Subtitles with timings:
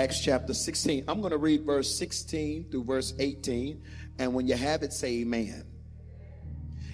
[0.00, 1.04] Acts chapter 16.
[1.08, 3.82] I'm going to read verse 16 through verse 18.
[4.18, 5.66] And when you have it, say amen.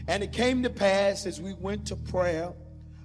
[0.08, 2.52] And it came to pass as we went to prayer,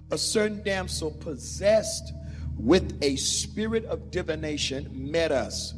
[0.10, 2.14] a certain damsel possessed
[2.58, 5.76] with a spirit of divination met us,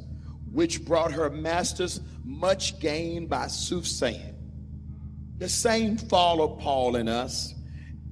[0.54, 4.36] which brought her masters much gain by soothsaying.
[5.38, 7.54] The same followed Paul and us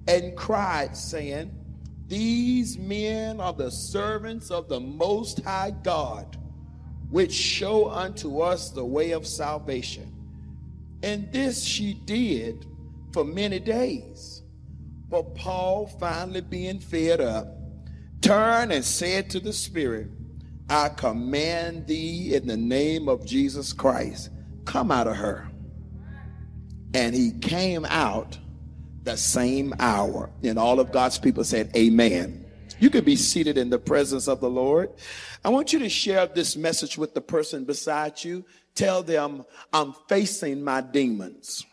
[0.10, 1.56] and cried, saying,
[2.12, 6.38] These men are the servants of the Most High God,
[7.10, 10.14] which show unto us the way of salvation.
[11.04, 12.66] And this she did
[13.14, 14.44] for many days.
[15.10, 17.48] But Paul, finally being fed up,
[18.20, 20.10] turned and said to the Spirit,
[20.70, 24.32] I command thee in the name of Jesus Christ,
[24.66, 25.50] come out of her.
[26.94, 28.38] And he came out
[29.04, 30.30] the same hour.
[30.44, 32.46] And all of God's people said, Amen.
[32.80, 34.90] You could be seated in the presence of the Lord.
[35.44, 38.44] I want you to share this message with the person beside you.
[38.74, 41.66] Tell them, I'm facing my demons.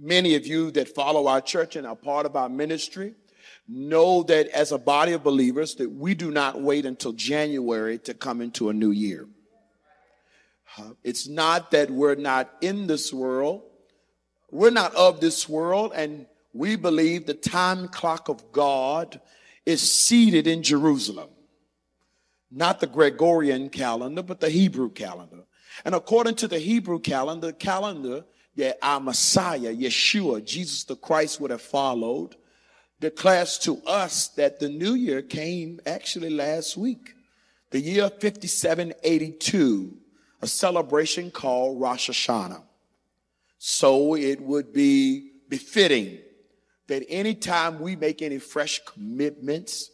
[0.00, 3.14] Many of you that follow our church and are part of our ministry
[3.68, 8.14] know that as a body of believers that we do not wait until January to
[8.14, 9.26] come into a new year.
[11.02, 13.62] It's not that we're not in this world.
[14.50, 19.20] We're not of this world and we believe the time clock of God
[19.66, 21.28] is seated in Jerusalem.
[22.50, 25.44] Not the Gregorian calendar, but the Hebrew calendar.
[25.84, 28.24] And according to the Hebrew calendar, calendar
[28.56, 32.36] that our Messiah, Yeshua, Jesus the Christ would have followed,
[33.00, 37.14] declares to us that the new year came actually last week.
[37.70, 39.96] The year 5782,
[40.40, 42.62] a celebration called Rosh Hashanah.
[43.58, 46.18] So it would be befitting
[46.86, 49.90] that anytime we make any fresh commitments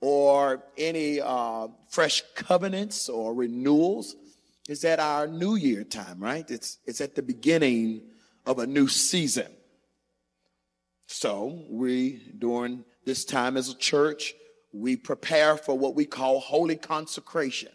[0.00, 4.16] or any uh, fresh covenants or renewals,
[4.70, 6.48] is at our new year time, right?
[6.48, 8.02] It's, it's at the beginning
[8.46, 9.48] of a new season.
[11.12, 14.32] So we, during this time as a church,
[14.72, 17.72] we prepare for what we call holy consecration.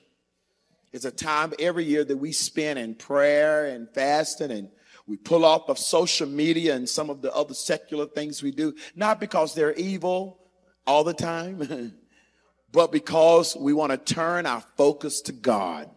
[0.93, 4.69] It's a time every year that we spend in prayer and fasting and
[5.05, 8.73] we pull off of social media and some of the other secular things we do,
[8.95, 10.39] not because they're evil
[10.87, 11.93] all the time,
[12.71, 15.89] but because we want to turn our focus to God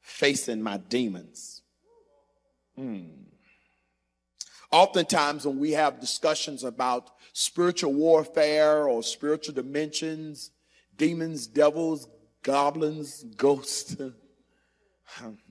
[0.00, 1.62] facing my demons.
[2.78, 3.21] Mm.
[4.72, 10.50] Oftentimes, when we have discussions about spiritual warfare or spiritual dimensions,
[10.96, 12.08] demons, devils,
[12.42, 13.96] goblins, ghosts.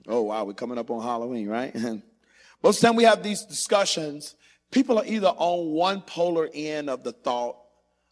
[0.08, 1.74] oh, wow, we're coming up on Halloween, right?
[2.62, 4.34] Most of the time we have these discussions,
[4.72, 7.56] people are either on one polar end of the thought,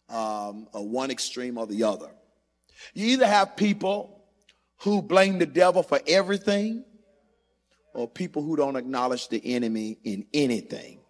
[0.09, 2.09] um, or one extreme or the other.
[2.93, 4.23] You either have people
[4.79, 6.83] who blame the devil for everything
[7.93, 11.00] or people who don't acknowledge the enemy in anything.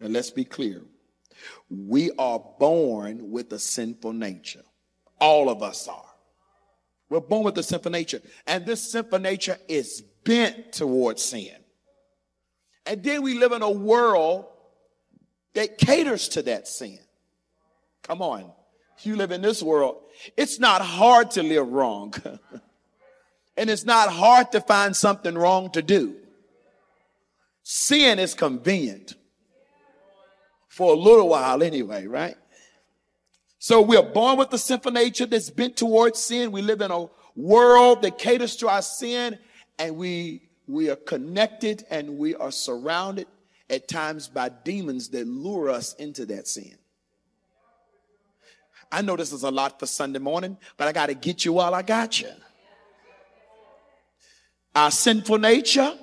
[0.00, 0.82] And let's be clear.
[1.70, 4.62] We are born with a sinful nature.
[5.20, 6.02] All of us are.
[7.08, 8.20] We're born with a sinful nature.
[8.46, 11.54] And this sinful nature is bent towards sin.
[12.84, 14.46] And then we live in a world
[15.54, 16.98] that caters to that sin.
[18.02, 18.52] Come on.
[19.02, 19.96] You live in this world.
[20.36, 22.14] It's not hard to live wrong.
[23.56, 26.16] And it's not hard to find something wrong to do.
[27.62, 29.14] Sin is convenient
[30.76, 32.36] for a little while anyway, right?
[33.58, 36.52] So we're born with a sinful nature that's bent towards sin.
[36.52, 39.38] We live in a world that caters to our sin
[39.78, 43.26] and we we are connected and we are surrounded
[43.70, 46.76] at times by demons that lure us into that sin.
[48.92, 51.54] I know this is a lot for Sunday morning, but I got to get you
[51.54, 52.28] while I got you.
[54.74, 55.96] Our sinful nature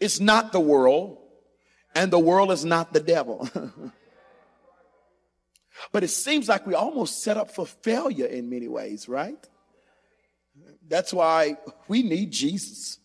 [0.00, 1.18] is not the world,
[1.94, 3.48] and the world is not the devil.
[5.92, 9.48] but it seems like we almost set up for failure in many ways, right?
[10.88, 11.56] That's why
[11.88, 12.98] we need Jesus.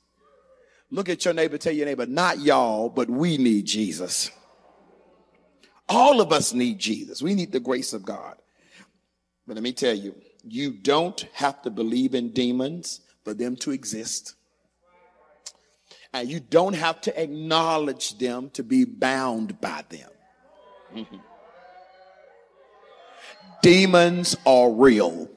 [0.89, 4.31] Look at your neighbor, tell your neighbor, not y'all, but we need Jesus.
[5.89, 7.21] All of us need Jesus.
[7.21, 8.37] We need the grace of God.
[9.45, 13.71] But let me tell you, you don't have to believe in demons for them to
[13.71, 14.35] exist.
[16.13, 21.05] And you don't have to acknowledge them to be bound by them.
[23.61, 25.29] Demons are real.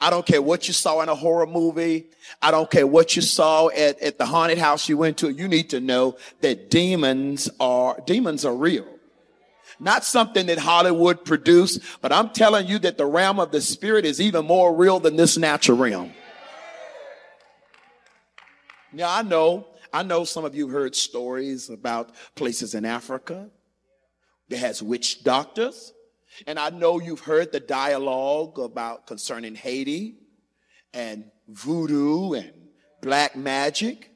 [0.00, 2.06] I don't care what you saw in a horror movie.
[2.42, 5.30] I don't care what you saw at, at the haunted house you went to.
[5.30, 8.86] You need to know that demons are, demons are real.
[9.80, 14.04] Not something that Hollywood produced, but I'm telling you that the realm of the spirit
[14.04, 16.12] is even more real than this natural realm.
[18.94, 23.50] Now I know, I know some of you heard stories about places in Africa
[24.48, 25.92] that has witch doctors.
[26.46, 30.16] And I know you've heard the dialogue about concerning Haiti
[30.92, 32.52] and voodoo and
[33.02, 34.10] black magic.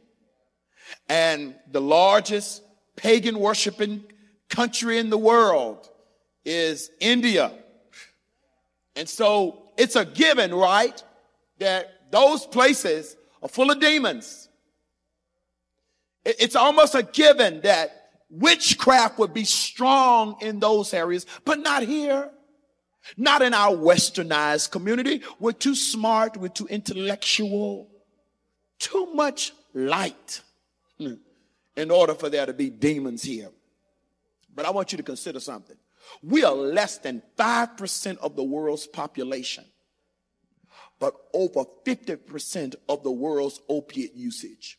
[1.08, 2.62] And the largest
[2.94, 4.04] pagan worshiping
[4.48, 5.90] country in the world
[6.44, 7.52] is India.
[8.94, 11.02] And so it's a given, right?
[11.58, 14.47] That those places are full of demons.
[16.24, 22.30] It's almost a given that witchcraft would be strong in those areas, but not here.
[23.16, 25.22] Not in our westernized community.
[25.38, 27.88] We're too smart, we're too intellectual,
[28.78, 30.42] too much light
[30.98, 31.14] hmm,
[31.76, 33.48] in order for there to be demons here.
[34.54, 35.76] But I want you to consider something.
[36.22, 39.64] We are less than 5% of the world's population,
[40.98, 44.77] but over 50% of the world's opiate usage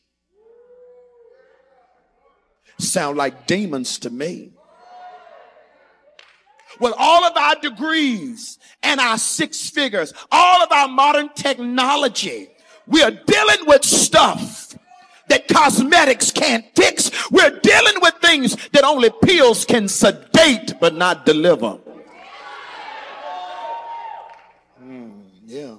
[2.79, 4.51] sound like demons to me.
[6.79, 12.49] With all of our degrees and our six figures, all of our modern technology,
[12.87, 14.75] we are dealing with stuff
[15.27, 17.11] that cosmetics can't fix.
[17.29, 21.79] We're dealing with things that only pills can sedate but not deliver.
[24.81, 25.75] Mm, yeah.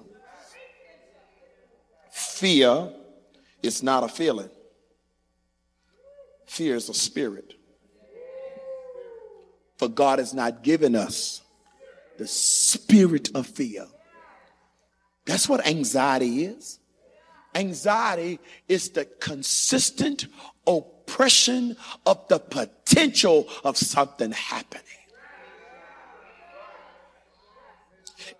[2.11, 2.93] Fear
[3.63, 4.51] is not a feeling.
[6.51, 7.55] Fear is a spirit.
[9.79, 11.43] For God has not given us
[12.19, 13.87] the spirit of fear.
[15.27, 16.81] That's what anxiety is.
[17.55, 20.27] Anxiety is the consistent
[20.67, 24.83] oppression of the potential of something happening.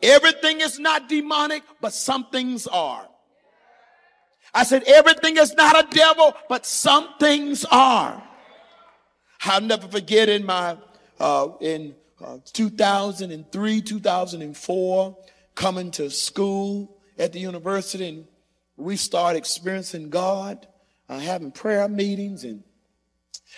[0.03, 3.07] Everything is not demonic, but some things are.
[4.55, 8.23] I said, everything is not a devil, but some things are.
[9.45, 10.77] I'll never forget in my,
[11.19, 15.19] uh, in uh, 2003, 2004,
[15.55, 18.27] coming to school at the university, and
[18.77, 20.67] we started experiencing God,
[21.09, 22.45] uh, having prayer meetings.
[22.45, 22.63] And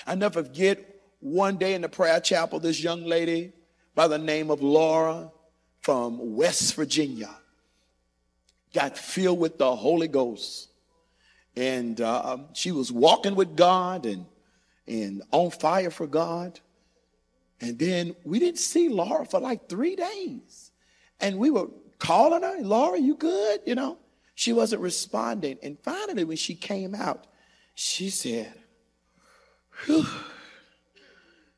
[0.07, 0.79] I never forget
[1.21, 3.53] one day in the prayer chapel, this young lady
[3.95, 5.31] by the name of Laura
[5.81, 7.31] from West Virginia
[8.73, 10.72] got filled with the Holy Ghost
[11.57, 14.27] and uh, she was walking with God and
[14.87, 16.59] and on fire for God.
[17.61, 20.73] And then we didn't see Laura for like three days,
[21.21, 21.69] and we were
[21.99, 23.61] calling her, Laura, you good?
[23.65, 23.99] You know,
[24.35, 25.59] she wasn't responding.
[25.63, 27.27] And finally, when she came out,
[27.75, 28.53] she said,
[29.87, 30.05] Whew.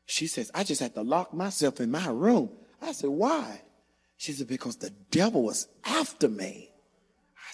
[0.06, 2.50] She says, I just had to lock myself in my room.
[2.82, 3.62] I said, Why?
[4.18, 6.73] She said, Because the devil was after me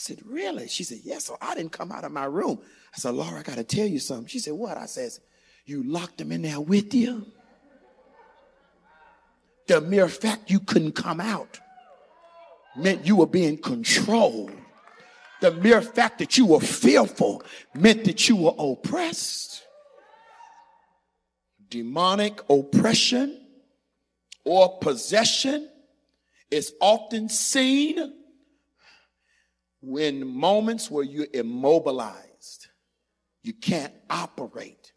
[0.01, 0.69] said, Really?
[0.69, 1.27] She said, Yes.
[1.27, 2.59] So I didn't come out of my room.
[2.95, 4.27] I said, Laura, I got to tell you something.
[4.27, 4.77] She said, What?
[4.77, 5.21] I says,
[5.65, 7.27] You locked them in there with you?
[9.67, 11.61] The mere fact you couldn't come out
[12.77, 14.53] meant you were being controlled.
[15.41, 17.43] The mere fact that you were fearful
[17.75, 19.63] meant that you were oppressed.
[21.69, 23.41] Demonic oppression
[24.45, 25.69] or possession
[26.51, 28.13] is often seen
[29.81, 32.69] when moments where you're immobilized,
[33.43, 34.93] you can't operate,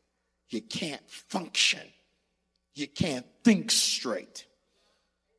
[0.50, 1.82] you can't function,
[2.76, 4.46] you can't think straight.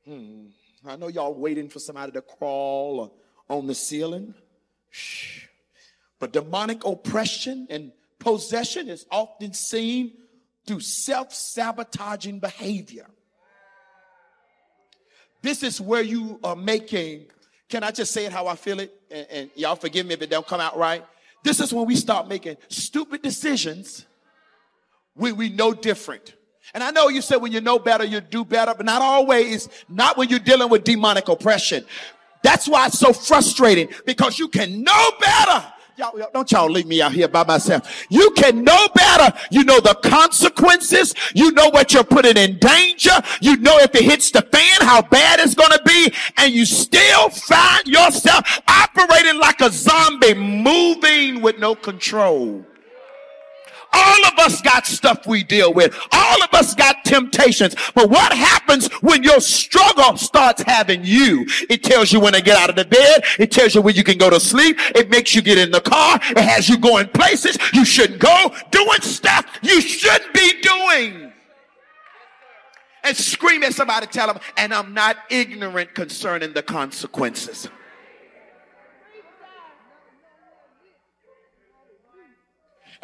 [0.06, 0.46] Hmm.
[0.86, 3.16] I know y'all waiting for somebody to crawl
[3.48, 4.34] on the ceiling.
[6.18, 10.12] But demonic oppression and possession is often seen
[10.66, 13.06] through self sabotaging behavior.
[15.42, 17.26] This is where you are making
[17.74, 18.94] can I just say it how I feel it?
[19.10, 21.04] And, and y'all forgive me if it don't come out right.
[21.42, 24.06] This is when we start making stupid decisions
[25.14, 26.34] when we know different.
[26.72, 29.68] And I know you said when you know better, you do better, but not always,
[29.88, 31.84] not when you're dealing with demonic oppression.
[32.44, 37.00] That's why it's so frustrating because you can know better Y'all, don't y'all leave me
[37.00, 38.06] out here by myself.
[38.08, 39.36] You can know better.
[39.52, 41.14] You know the consequences.
[41.34, 43.12] You know what you're putting in danger.
[43.40, 46.12] You know if it hits the fan, how bad it's going to be.
[46.36, 52.64] And you still find yourself operating like a zombie, moving with no control.
[53.94, 55.96] All of us got stuff we deal with.
[56.12, 57.74] All of us got temptations.
[57.94, 61.46] But what happens when your struggle starts having you?
[61.70, 63.24] It tells you when to get out of the bed.
[63.38, 64.76] It tells you when you can go to sleep.
[64.94, 66.18] It makes you get in the car.
[66.30, 71.32] It has you going places you shouldn't go, doing stuff you shouldn't be doing.
[73.04, 77.68] And scream at somebody, tell them, and I'm not ignorant concerning the consequences.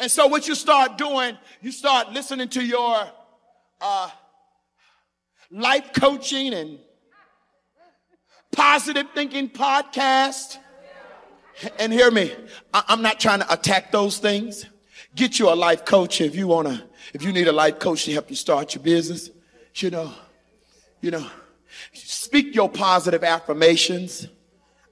[0.01, 3.07] And so what you start doing, you start listening to your
[3.79, 4.09] uh,
[5.51, 6.79] life coaching and
[8.51, 10.57] positive thinking podcast.
[11.77, 12.33] And hear me,
[12.73, 14.65] I- I'm not trying to attack those things.
[15.15, 18.05] Get you a life coach if you want to, if you need a life coach
[18.05, 19.29] to help you start your business.
[19.75, 20.11] You know,
[21.01, 21.27] you know,
[21.93, 24.27] speak your positive affirmations.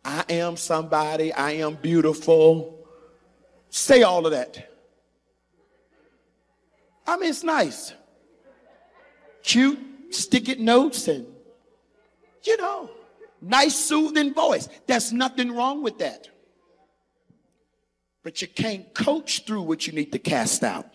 [0.06, 1.34] I am somebody.
[1.34, 2.86] I am beautiful.
[3.72, 4.69] Say all of that.
[7.10, 7.94] I mean, it's nice.
[9.42, 9.80] Cute,
[10.12, 11.25] stick it notes and,
[12.44, 12.92] you know,
[13.42, 14.70] nice soothing voice.
[14.86, 16.30] There's nothing wrong with that.
[18.24, 20.86] But you can't coach through what you need to cast out.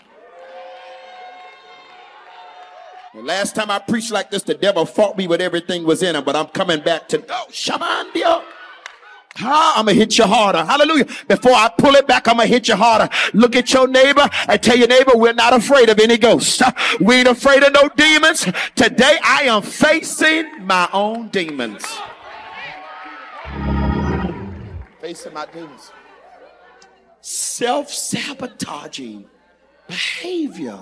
[3.13, 6.15] The last time I preached like this, the devil fought me with everything was in
[6.15, 8.45] him, but I'm coming back to, oh, Shamandia.
[9.37, 10.65] I'm gonna hit you harder.
[10.65, 11.07] Hallelujah.
[11.27, 13.09] Before I pull it back, I'm gonna hit you harder.
[13.33, 16.63] Look at your neighbor and tell your neighbor, we're not afraid of any ghosts.
[17.01, 18.47] We ain't afraid of no demons.
[18.77, 21.85] Today I am facing my own demons.
[25.01, 25.91] Facing my demons.
[27.21, 29.27] Self sabotaging
[29.89, 30.79] behavior.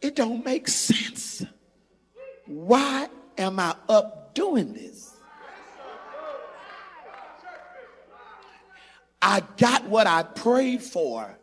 [0.00, 1.44] It don't make sense.
[2.46, 5.19] Why am I up doing this?
[9.22, 11.36] I got what I prayed for,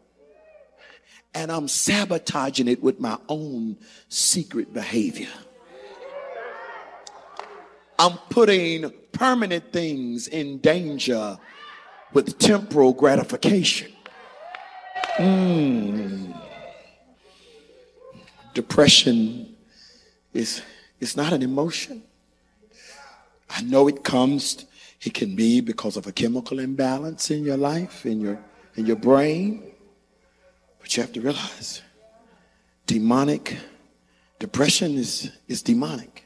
[1.34, 3.78] and I'm sabotaging it with my own
[4.10, 5.30] secret behavior.
[8.00, 11.38] I'm putting permanent things in danger
[12.14, 13.92] with temporal gratification.
[15.18, 16.40] Mm.
[18.54, 19.56] Depression
[20.34, 20.62] is,
[21.00, 22.04] is not an emotion.
[23.50, 24.66] I know it comes
[25.02, 28.40] it can be because of a chemical imbalance in your life, in your,
[28.76, 29.72] in your brain.
[30.80, 31.82] But you have to realize
[32.86, 33.58] demonic
[34.40, 36.26] depression is, is demonic.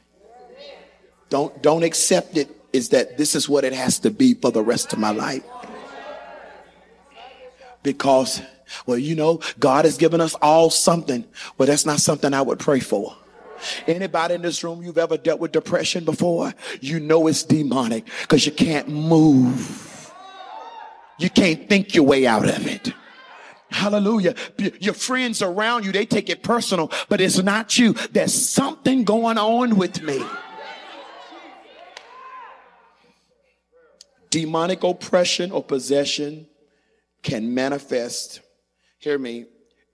[1.28, 4.62] Don't, don't accept it is that this is what it has to be for the
[4.62, 5.42] rest of my life.
[7.82, 8.40] Because,
[8.86, 11.24] well, you know, God has given us all something.
[11.58, 13.16] Well, that's not something I would pray for.
[13.86, 16.54] Anybody in this room, you've ever dealt with depression before?
[16.80, 20.12] You know it's demonic because you can't move.
[21.18, 22.92] You can't think your way out of it.
[23.70, 24.34] Hallelujah.
[24.80, 27.94] Your friends around you, they take it personal, but it's not you.
[28.12, 30.22] There's something going on with me.
[34.30, 36.46] Demonic oppression or possession
[37.22, 38.40] can manifest,
[38.98, 39.46] hear me,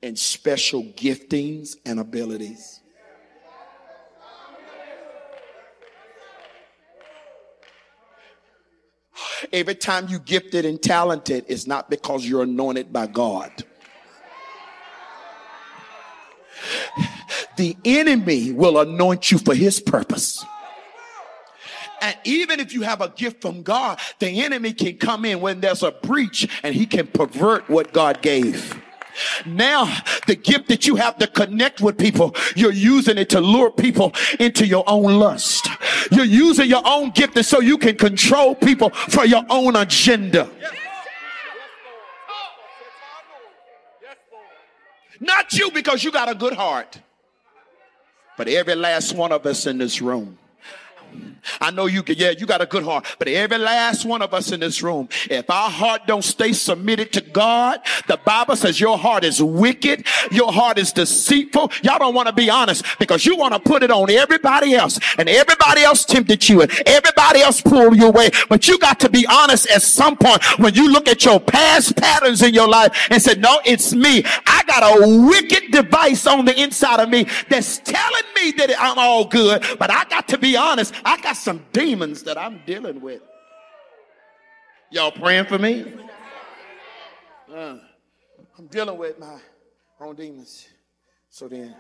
[0.03, 2.81] in special giftings and abilities.
[9.53, 13.65] Every time you gifted and talented, it's not because you're anointed by God.
[17.57, 20.45] The enemy will anoint you for his purpose.
[22.01, 25.61] And even if you have a gift from God, the enemy can come in when
[25.61, 28.81] there's a breach and he can pervert what God gave.
[29.47, 29.85] Now,
[30.27, 34.15] the gift that you have to connect with people, you're using it to lure people
[34.39, 35.69] into your own lust.
[36.11, 40.51] You're using your own gift so you can control people for your own agenda.
[45.21, 47.01] Not you because you got a good heart,
[48.37, 50.39] but every last one of us in this room
[51.61, 54.35] I know you can, yeah, you got a good heart, but every last one of
[54.35, 58.81] us in this room, if our heart don't stay submitted to God, the Bible says
[58.81, 61.73] your heart is wicked, your heart is deceitful.
[61.83, 64.99] Y'all don't want to be honest because you want to put it on everybody else,
[65.19, 68.31] and everybody else tempted you, and everybody else pulled you away.
[68.49, 71.97] But you got to be honest at some point when you look at your past
[71.97, 74.23] patterns in your life and say, No, it's me.
[74.47, 78.99] I got a wicked device on the inside of me that's telling me that I'm
[78.99, 80.95] all good, but I got to be honest.
[81.05, 83.23] I got some demons that I'm dealing with.
[84.91, 85.85] Y'all praying for me?
[87.53, 87.79] Uh,
[88.59, 89.39] I'm dealing with my
[90.01, 90.69] own demons.
[91.31, 91.75] So then,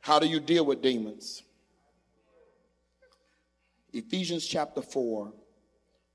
[0.00, 1.42] how do you deal with demons?
[3.92, 5.32] Ephesians chapter 4.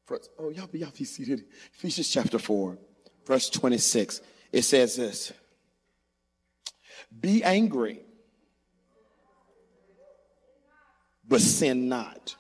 [0.08, 1.46] Verse, oh, y'all be, y'all be seated.
[1.74, 2.78] Ephesians chapter 4,
[3.26, 4.22] verse 26.
[4.52, 5.32] It says this
[7.20, 8.02] Be angry,
[11.28, 12.36] but sin not.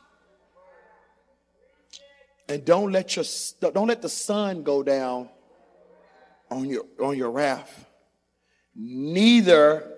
[2.50, 3.26] And don't let your
[3.60, 5.30] don't let the sun go down
[6.52, 7.86] on your on your wrath.
[8.76, 9.92] Neither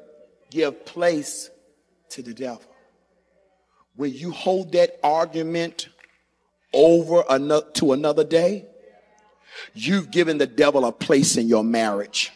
[0.51, 1.49] give place
[2.09, 2.63] to the devil.
[3.95, 5.87] When you hold that argument
[6.73, 8.65] over another, to another day,
[9.73, 12.31] you've given the devil a place in your marriage.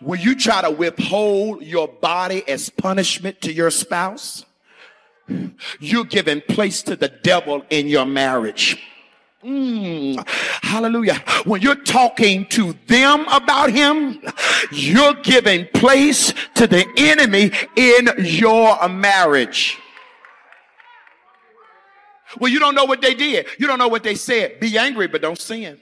[0.00, 4.44] When you try to withhold your body as punishment to your spouse,
[5.80, 8.82] you're giving place to the devil in your marriage.
[9.44, 10.26] Mm,
[10.62, 11.22] hallelujah.
[11.44, 14.20] When you're talking to them about him,
[14.72, 19.78] you're giving place to the enemy in your marriage.
[22.38, 23.46] Well, you don't know what they did.
[23.58, 24.58] You don't know what they said.
[24.58, 25.80] Be angry, but don't sin.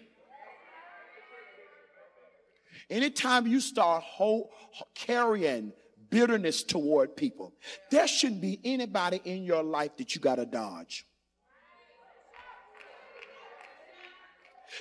[2.91, 4.51] Anytime you start whole,
[4.95, 5.73] carrying
[6.15, 7.53] bitterness toward people,
[7.91, 11.05] there shouldn't be anybody in your life that you got to dodge.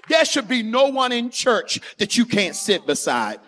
[0.08, 3.40] There should be no one in church that you can't sit beside.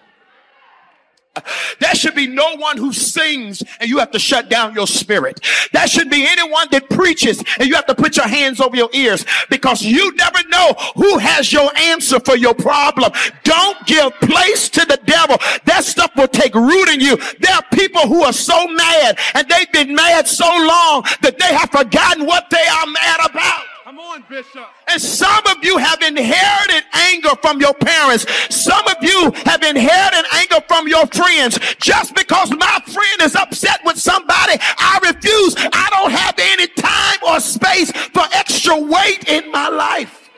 [1.79, 5.39] There should be no one who sings and you have to shut down your spirit.
[5.73, 8.89] There should be anyone that preaches and you have to put your hands over your
[8.93, 13.11] ears because you never know who has your answer for your problem.
[13.43, 15.37] Don't give place to the devil.
[15.65, 17.17] That stuff will take root in you.
[17.39, 21.53] There are people who are so mad and they've been mad so long that they
[21.53, 23.74] have forgotten what they are mad about.
[23.95, 24.67] Come on, Bishop.
[24.89, 28.25] And some of you have inherited anger from your parents.
[28.53, 31.57] Some of you have inherited anger from your friends.
[31.79, 35.55] Just because my friend is upset with somebody, I refuse.
[35.57, 40.29] I don't have any time or space for extra weight in my life.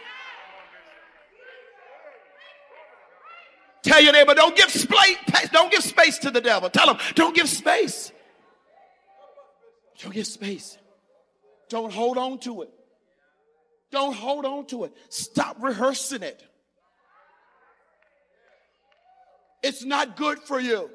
[3.81, 5.17] Tell your neighbor, don't give space,
[5.51, 6.69] don't give space to the devil.
[6.69, 8.11] Tell him, don't give space.
[9.99, 10.77] Don't give space.
[11.69, 12.76] Don't hold on to it.
[13.91, 14.93] Don't hold on to it.
[15.09, 16.43] Stop rehearsing it.
[19.63, 20.89] It's not good for you.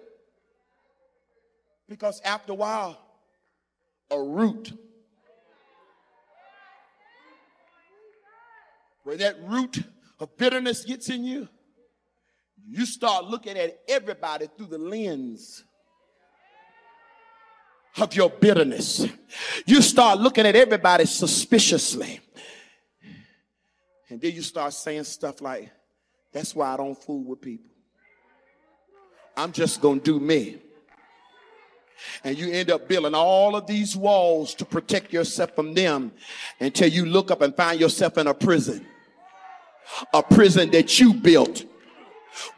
[1.89, 2.99] Because after a while,
[4.11, 4.73] a root,
[9.05, 9.83] where that root
[10.21, 11.49] of bitterness gets in you,
[12.69, 15.65] you start looking at everybody through the lens
[17.97, 19.07] of your bitterness.
[19.67, 22.21] You start looking at everybody suspiciously.
[24.13, 25.71] And then you start saying stuff like,
[26.33, 27.71] that's why I don't fool with people.
[29.35, 30.59] I'm just going to do me.
[32.23, 36.13] And you end up building all of these walls to protect yourself from them
[36.61, 38.87] until you look up and find yourself in a prison.
[40.13, 41.65] A prison that you built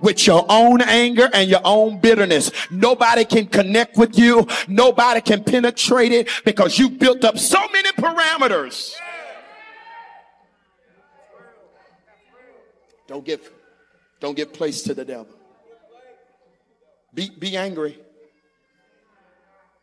[0.01, 2.51] with your own anger and your own bitterness.
[2.73, 4.45] Nobody can connect with you.
[4.67, 8.97] Nobody can penetrate it because you built up so many parameters.
[13.07, 13.51] Don't give,
[14.21, 15.29] don't give place to the devil.
[17.13, 17.99] Be, be angry.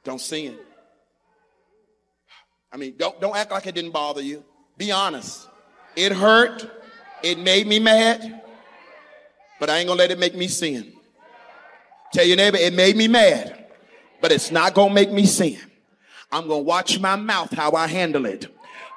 [0.04, 0.58] Don't sin.
[2.72, 4.44] I mean, don't, don't act like it didn't bother you.
[4.78, 5.48] Be honest.
[5.96, 6.70] It hurt.
[7.24, 8.42] It made me mad.
[9.60, 10.94] But I ain't gonna let it make me sin.
[12.12, 13.68] Tell your neighbor, it made me mad.
[14.20, 15.60] But it's not gonna make me sin.
[16.32, 18.48] I'm gonna watch my mouth how I handle it.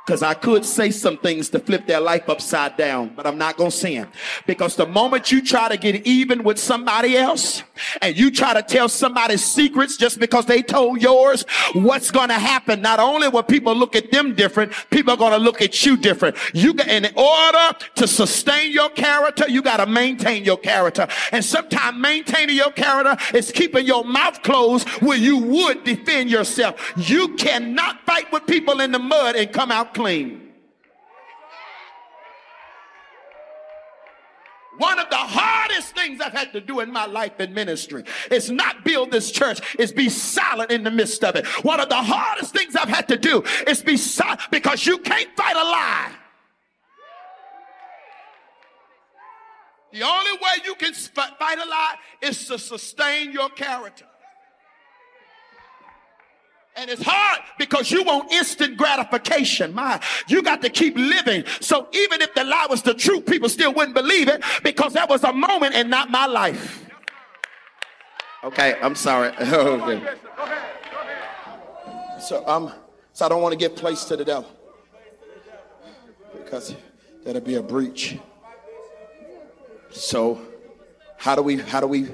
[0.05, 3.57] Because I could say some things to flip their life upside down, but I'm not
[3.57, 4.07] going to sin.
[4.47, 7.63] Because the moment you try to get even with somebody else
[8.03, 12.35] and you try to tell somebody's secrets just because they told yours, what's going to
[12.35, 12.83] happen?
[12.83, 15.97] Not only will people look at them different, people are going to look at you
[15.97, 16.37] different.
[16.53, 21.09] You got, in order to sustain your character, you got to maintain your character.
[21.33, 26.93] And sometimes maintaining your character is keeping your mouth closed where you would defend yourself.
[26.97, 30.41] You cannot fight with people in the mud and come out clean.
[34.79, 38.51] One of the hardest things I've had to do in my life in ministry is
[38.51, 41.47] not build this church, is be silent in the midst of it.
[41.65, 45.29] One of the hardest things I've had to do is be silent because you can't
[45.37, 46.13] fight a lie.
[49.93, 54.07] The only way you can fight a lie is to sustain your character.
[56.77, 59.75] And it's hard because you want instant gratification.
[59.75, 61.45] My, you got to keep living.
[61.61, 65.09] So even if the lie was the truth, people still wouldn't believe it because that
[65.09, 66.85] was a moment and not my life.
[68.43, 69.29] Okay, I'm sorry.
[69.41, 70.17] okay.
[72.21, 72.73] So um,
[73.13, 74.51] so I don't want to give place to the devil
[76.33, 76.75] because
[77.25, 78.19] that'll be a breach.
[79.91, 80.41] So
[81.17, 82.09] how do we how do we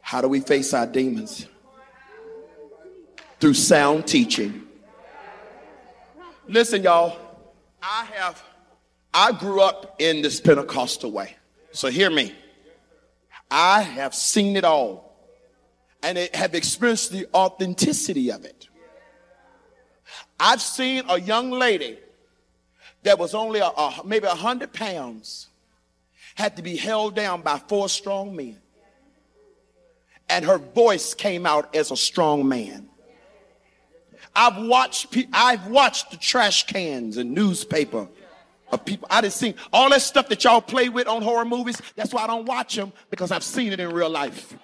[0.00, 1.46] How do we face our demons?
[3.42, 4.62] Through sound teaching.
[6.46, 7.18] Listen, y'all,
[7.82, 8.40] I have,
[9.12, 11.34] I grew up in this Pentecostal way.
[11.72, 12.36] So hear me.
[13.50, 15.18] I have seen it all
[16.04, 18.68] and have experienced the authenticity of it.
[20.38, 21.98] I've seen a young lady
[23.02, 25.48] that was only a, a, maybe a hundred pounds
[26.36, 28.60] had to be held down by four strong men
[30.28, 32.88] and her voice came out as a strong man
[34.34, 38.08] i've watched i've watched the trash cans and newspaper
[38.70, 41.80] of people i didn't see all that stuff that y'all play with on horror movies
[41.96, 44.56] that's why i don't watch them because i've seen it in real life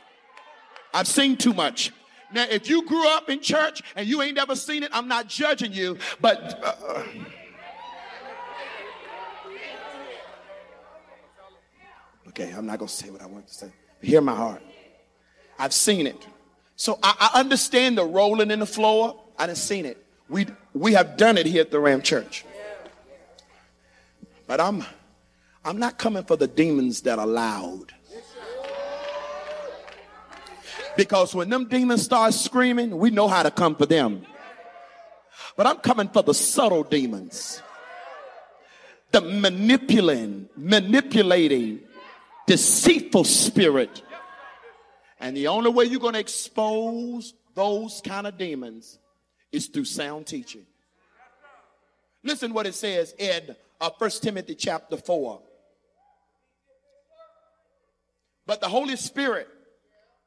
[0.95, 1.93] i've seen too much
[2.33, 5.29] now if you grew up in church and you ain't never seen it i'm not
[5.29, 7.03] judging you but uh,
[12.41, 13.73] Okay, I'm not going to say what I want to say.
[14.01, 14.63] Hear my heart.
[15.59, 16.25] I've seen it.
[16.77, 19.21] So I, I understand the rolling in the floor.
[19.39, 20.05] I didn't seen it.
[20.29, 22.45] We, we have done it here at the Ramp Church.
[24.47, 24.85] But I'm,
[25.65, 27.95] I'm not coming for the demons that are loud.
[30.97, 34.27] Because when them demons start screaming, we know how to come for them.
[35.57, 37.63] But I'm coming for the subtle demons.
[39.13, 41.81] The manipulating, manipulating,
[42.47, 44.03] deceitful spirit.
[45.21, 48.99] And the only way you're going to expose those kind of demons
[49.53, 50.67] is through sound teaching.
[52.23, 55.41] Listen what it says in uh, 1 Timothy chapter 4.
[58.47, 59.49] But the Holy Spirit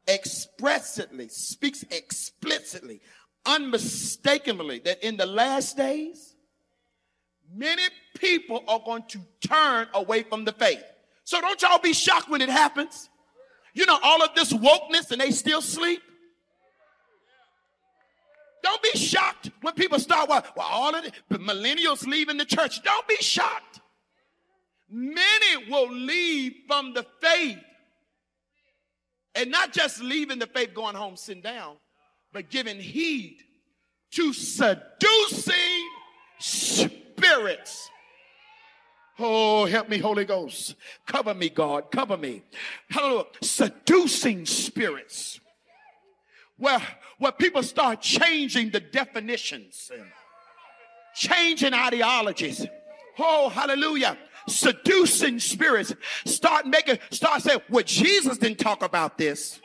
[0.07, 3.01] expressly speaks explicitly,
[3.45, 6.35] unmistakably, that in the last days,
[7.53, 7.83] many
[8.17, 10.83] people are going to turn away from the faith.
[11.23, 13.09] So don't y'all be shocked when it happens.
[13.73, 16.01] You know, all of this wokeness and they still sleep.
[18.63, 22.81] Don't be shocked when people start, well, well all of the millennials leaving the church.
[22.83, 23.81] Don't be shocked.
[24.89, 27.57] Many will leave from the faith.
[29.33, 31.77] And not just leaving the faith, going home, sitting down,
[32.33, 33.37] but giving heed
[34.11, 35.89] to seducing
[36.39, 37.89] spirits.
[39.17, 40.75] Oh, help me, Holy Ghost.
[41.05, 41.91] Cover me, God.
[41.91, 42.43] Cover me.
[42.89, 43.25] Hallelujah.
[43.41, 45.39] Seducing spirits.
[46.57, 46.81] Where,
[47.21, 49.91] where people start changing the definitions,
[51.15, 52.65] changing ideologies.
[53.19, 54.17] Oh, hallelujah.
[54.47, 55.93] Seducing spirits.
[56.25, 59.61] Start making, start saying, well, Jesus didn't talk about this.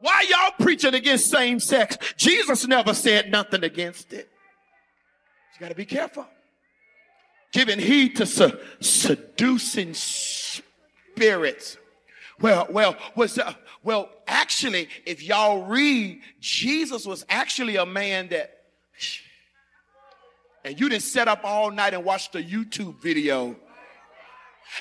[0.00, 1.98] Why y'all preaching against same sex?
[2.16, 4.30] Jesus never said nothing against it.
[5.54, 6.26] You got to be careful
[7.52, 11.78] giving heed to se- seducing spirits.
[12.40, 18.52] Well, well, was uh, well, actually, if y'all read, Jesus was actually a man that,
[20.64, 23.56] and you didn't set up all night and watch the YouTube video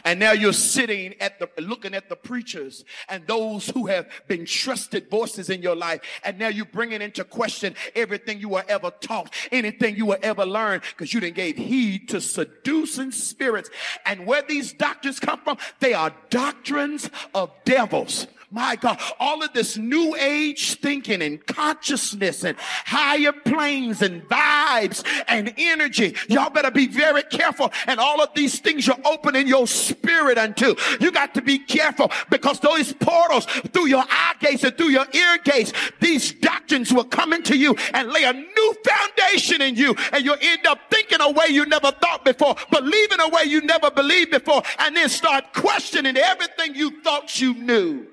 [0.03, 4.45] and now you're sitting at the, looking at the preachers and those who have been
[4.45, 6.01] trusted voices in your life.
[6.23, 10.45] And now you're bringing into question everything you were ever taught, anything you were ever
[10.45, 13.69] learned, because you didn't gave heed to seducing spirits.
[14.05, 18.27] And where these doctrines come from, they are doctrines of devils.
[18.55, 25.05] My God, all of this new age thinking and consciousness and higher planes and vibes
[25.27, 26.15] and energy.
[26.29, 27.69] Y'all better be very careful.
[27.85, 30.73] And all of these things you're opening your spirit unto.
[31.01, 35.07] You got to be careful because those portals through your eye gates and through your
[35.11, 39.93] ear gates, these doctrines will come into you and lay a new foundation in you.
[40.13, 43.59] And you'll end up thinking a way you never thought before, believing a way you
[43.59, 48.07] never believed before, and then start questioning everything you thought you knew.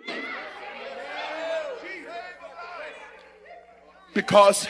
[4.15, 4.67] Because,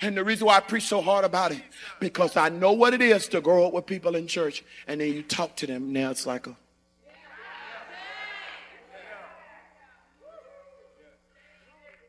[0.00, 1.62] and the reason why I preach so hard about it,
[2.00, 5.12] because I know what it is to grow up with people in church and then
[5.12, 5.92] you talk to them.
[5.92, 6.56] Now it's like a,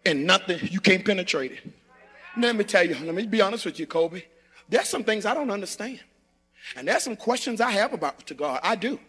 [0.06, 1.60] and nothing, you can't penetrate it.
[2.38, 4.24] Let me tell you, let me be honest with you, Kobe.
[4.70, 6.00] There's some things I don't understand.
[6.78, 8.60] And there's some questions I have about to God.
[8.64, 9.00] I do.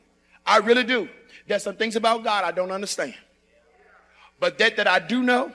[0.45, 1.09] I really do.
[1.47, 3.15] There's some things about God I don't understand.
[4.41, 5.53] But that that I do know,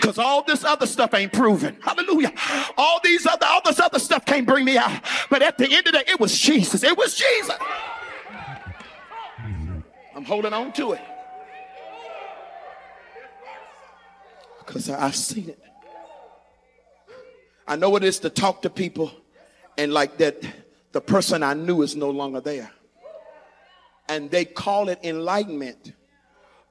[0.00, 1.76] because all this other stuff ain't proven.
[1.82, 2.32] Hallelujah.
[2.76, 4.92] All these other, all this other stuff can't bring me out.
[5.30, 6.82] But at the end of the day, it was Jesus.
[6.82, 7.56] It was Jesus.
[10.14, 11.00] I'm holding on to it.
[14.58, 15.58] Because I've seen it.
[17.66, 19.10] I know what it is to talk to people
[19.76, 20.42] and like that
[20.92, 22.70] the person I knew is no longer there.
[24.08, 25.92] and they call it enlightenment.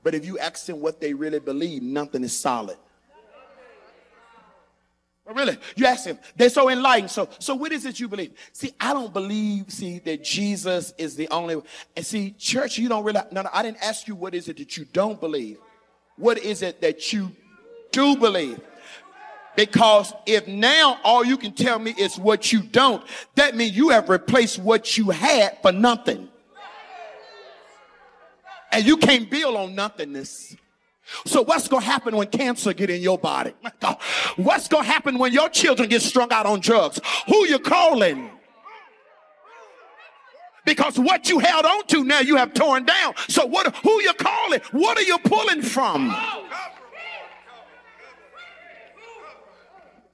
[0.03, 2.77] But if you ask them what they really believe, nothing is solid.
[5.25, 6.19] Oh, really, you ask them.
[6.35, 7.09] They're so enlightened.
[7.09, 8.33] So, so what is it you believe?
[8.51, 9.71] See, I don't believe.
[9.71, 11.61] See that Jesus is the only.
[11.95, 13.21] And see, church, you don't really.
[13.31, 15.59] No, no, I didn't ask you what is it that you don't believe.
[16.17, 17.31] What is it that you
[17.91, 18.59] do believe?
[19.55, 23.03] Because if now all you can tell me is what you don't,
[23.35, 26.27] that means you have replaced what you had for nothing.
[28.71, 30.55] And you can't build on nothingness.
[31.25, 33.53] So what's going to happen when cancer get in your body?
[34.37, 36.99] What's going to happen when your children get strung out on drugs?
[37.27, 38.29] Who you calling?
[40.65, 43.13] Because what you held on to now you have torn down.
[43.27, 44.61] So what who you calling?
[44.71, 46.15] What are you pulling from?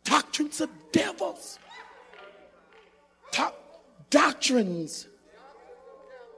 [0.04, 1.60] Doctrines of devils.
[3.32, 3.54] Do-
[4.10, 5.08] doctrines.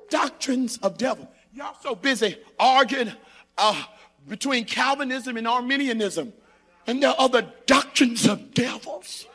[0.10, 1.32] Doctrines of devil.
[1.54, 3.14] Y'all so busy arguing
[3.58, 3.82] uh,
[4.28, 6.34] between Calvinism and Arminianism.
[6.88, 9.28] And there are other doctrines of devils.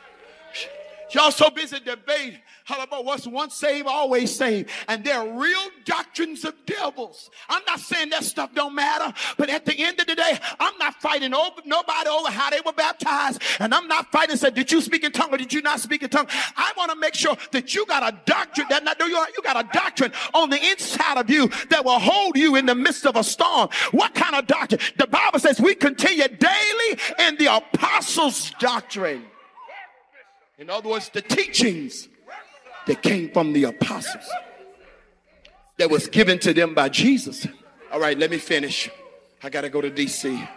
[1.11, 4.69] Y'all so busy debating how about what's once saved, always saved.
[4.89, 7.29] And they're real doctrines of devils.
[7.47, 10.37] I'm not saying that stuff don't matter, but at the end of the day,
[11.17, 13.41] fighting over nobody over how they were baptized.
[13.59, 16.03] And I'm not fighting say, did you speak in tongue or did you not speak
[16.03, 16.27] in tongue?
[16.55, 19.63] I want to make sure that you got a doctrine that not, you, you got
[19.63, 23.15] a doctrine on the inside of you that will hold you in the midst of
[23.15, 23.69] a storm.
[23.91, 24.81] What kind of doctrine?
[24.97, 29.25] The Bible says we continue daily in the apostles' doctrine.
[30.57, 32.07] In other words, the teachings
[32.87, 34.27] that came from the apostles
[35.77, 37.47] that was given to them by Jesus.
[37.91, 38.89] All right, let me finish.
[39.43, 40.47] I got to go to DC.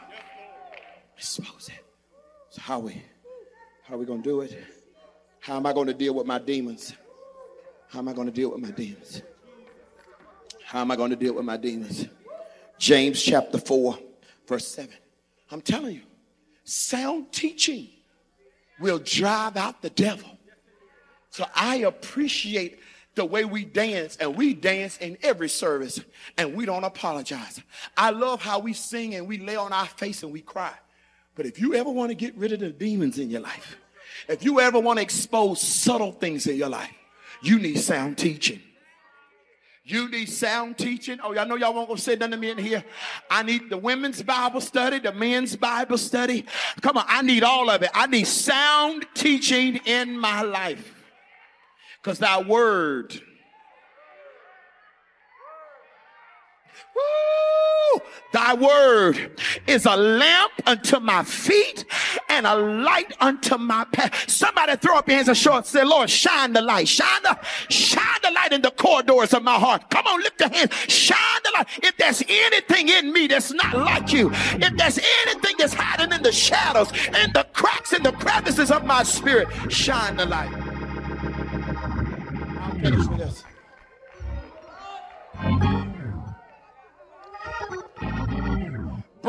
[1.21, 1.85] Expose it.
[2.49, 3.03] So how we
[3.83, 4.57] how are we to do it?
[5.41, 6.95] How am I to deal with my demons?
[7.89, 9.21] How am I to deal with my demons?
[10.65, 12.07] How am I to deal with my demons?
[12.79, 13.99] James chapter 4,
[14.49, 14.95] verse 7.
[15.51, 16.03] I'm telling you,
[16.65, 17.91] sound teaching
[18.81, 20.39] will drive out the devil.
[21.29, 22.79] So I appreciate
[23.15, 26.01] the way we dance, and we dance in every service,
[26.39, 27.61] and we don't apologize.
[27.95, 30.73] I love how we sing and we lay on our face and we cry.
[31.41, 33.79] But if you ever want to get rid of the demons in your life,
[34.29, 36.93] if you ever want to expose subtle things in your life,
[37.41, 38.61] you need sound teaching.
[39.83, 41.19] You need sound teaching.
[41.25, 42.85] Oh, y'all know y'all won't go say nothing to me in here.
[43.31, 46.45] I need the women's Bible study, the men's Bible study.
[46.83, 47.91] Come on, I need all of it.
[47.95, 50.95] I need sound teaching in my life.
[52.03, 53.15] Because thy word,
[56.95, 57.30] woo,
[58.33, 61.85] thy word is a lamp unto my feet
[62.29, 64.29] and a light unto my path.
[64.29, 65.67] Somebody throw up your hands and show it.
[65.67, 66.89] Say, Lord, shine the light.
[66.89, 69.91] Shine the, shine the light in the corridors of my heart.
[69.91, 70.73] Come on, lift your hands.
[70.89, 71.67] Shine the light.
[71.83, 76.23] If there's anything in me that's not like you, if there's anything that's hiding in
[76.23, 80.51] the shadows, in the cracks, in the crevices of my spirit, shine the light
[82.81, 83.45] finish with this.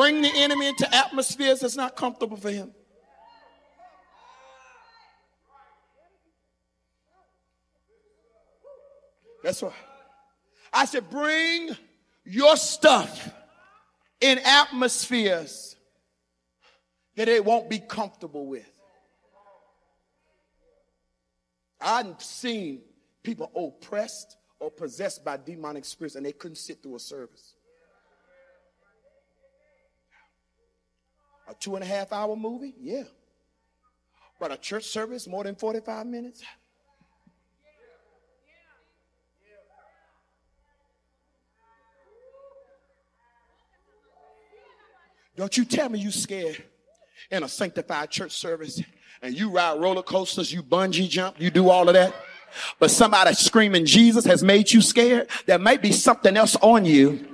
[0.02, 2.72] Bring the enemy into atmospheres that's not comfortable for him.
[9.44, 9.72] That's right.
[10.74, 11.78] I said, bring
[12.26, 13.32] your stuff
[14.20, 15.76] in atmospheres
[17.16, 18.74] that it won't be comfortable with.
[21.80, 22.82] I've seen
[23.22, 27.54] people oppressed or possessed by demonic spirits and they couldn't sit through a service.
[31.52, 32.74] A two and a half hour movie?
[32.80, 33.04] Yeah.
[34.40, 36.42] But a church service more than 45 minutes?
[45.36, 46.64] Don't you tell me you scared
[47.30, 48.82] in a sanctified church service
[49.22, 52.14] and you ride roller coasters, you bungee jump, you do all of that
[52.80, 57.28] but somebody screaming Jesus has made you scared, there might be something else on you.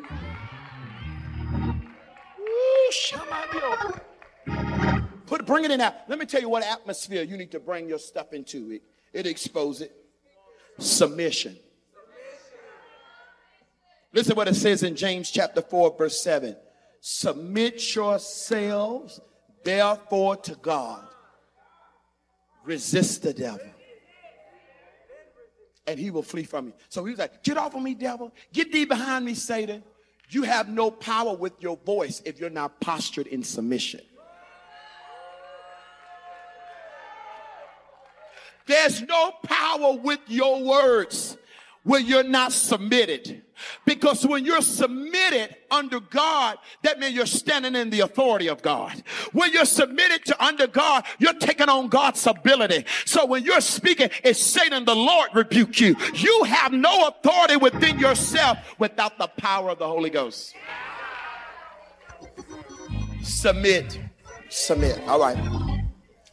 [5.28, 5.94] Put, bring it in now.
[6.08, 8.72] Let me tell you what atmosphere you need to bring your stuff into.
[8.72, 8.82] It,
[9.14, 9.96] it expose it.
[10.80, 11.58] Submission.
[14.14, 16.56] Listen what it says in James chapter 4, verse 7.
[17.02, 19.20] Submit yourselves,
[19.64, 21.06] therefore, to God.
[22.64, 23.68] Resist the devil
[25.88, 26.74] and he will flee from you.
[26.90, 28.34] So he was like, Get off of me, devil.
[28.54, 29.84] Get thee behind me, Satan.
[30.30, 34.02] You have no power with your voice if you're not postured in submission.
[38.68, 41.38] There's no power with your words
[41.84, 43.42] when you're not submitted.
[43.86, 49.02] Because when you're submitted under God, that means you're standing in the authority of God.
[49.32, 52.86] When you're submitted to under God, you're taking on God's ability.
[53.06, 55.96] So when you're speaking, it's Satan, the Lord rebuke you.
[56.14, 60.54] You have no authority within yourself without the power of the Holy Ghost.
[63.24, 64.00] Submit.
[64.50, 65.00] Submit.
[65.08, 65.38] All right.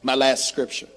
[0.03, 0.89] My last scripture.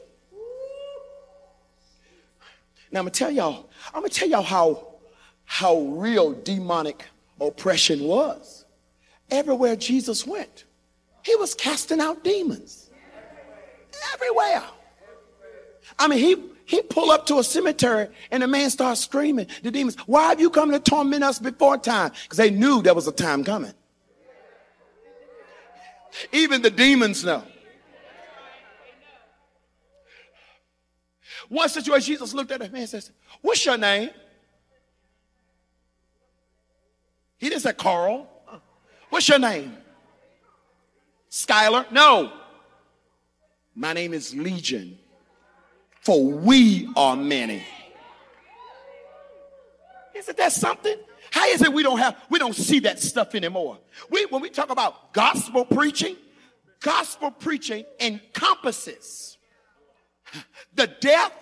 [2.92, 4.88] Now I'm gonna tell y'all, I'm gonna tell y'all how
[5.46, 7.06] how real demonic
[7.40, 8.66] oppression was.
[9.30, 10.66] Everywhere Jesus went,
[11.24, 12.90] he was casting out demons.
[14.14, 14.64] Everywhere.
[16.00, 19.72] I mean, he he pulled up to a cemetery and the man started screaming, the
[19.72, 22.12] demons, why have you come to torment us before time?
[22.24, 23.74] Because they knew there was a time coming.
[26.34, 27.44] Even the demons know.
[31.50, 34.10] One situation, Jesus looked at man and says, What's your name?
[37.38, 38.28] He didn't say Carl.
[39.10, 39.78] What's your name?
[41.30, 41.92] Skylar?
[41.92, 42.34] No.
[43.76, 44.98] My name is Legion,
[46.02, 47.64] for we are many.
[50.16, 50.96] Isn't that something?
[51.30, 53.78] How is it we don't have, we don't see that stuff anymore?
[54.10, 56.16] We, when we talk about gospel preaching,
[56.80, 59.37] gospel preaching encompasses
[60.76, 61.34] the death,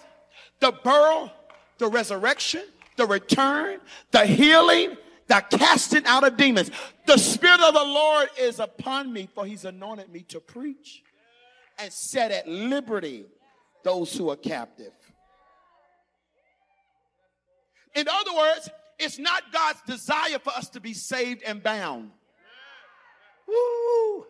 [0.60, 1.32] the burial,
[1.78, 2.64] the resurrection,
[2.98, 3.80] the return,
[4.12, 6.72] the healing, the casting out of demons.
[7.06, 11.04] The Spirit of the Lord is upon me, for He's anointed me to preach
[11.78, 13.26] and set at liberty
[13.84, 14.94] those who are captive.
[17.96, 18.70] In other words,
[19.00, 22.12] it's not God's desire for us to be saved and bound.
[23.48, 24.26] Woo.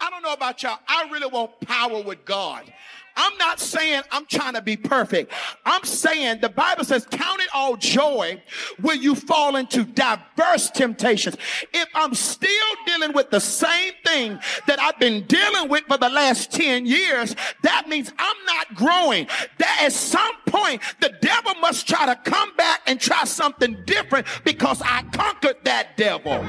[0.00, 0.78] I don't know about y'all.
[0.86, 2.72] I really want power with God.
[3.18, 5.32] I'm not saying I'm trying to be perfect.
[5.66, 8.40] I'm saying the Bible says, count it all joy
[8.80, 11.36] when you fall into diverse temptations.
[11.74, 12.48] If I'm still
[12.86, 17.34] dealing with the same thing that I've been dealing with for the last 10 years,
[17.64, 19.26] that means I'm not growing.
[19.58, 24.28] That at some point, the devil must try to come back and try something different
[24.44, 26.44] because I conquered that devil.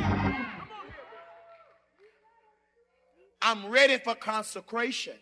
[3.41, 5.15] I'm ready for consecration